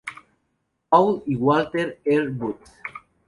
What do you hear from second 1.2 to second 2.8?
y Walter R. Booth.